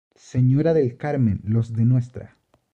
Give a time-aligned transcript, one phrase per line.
[0.15, 2.35] Señora del Carmen, los de Ntra.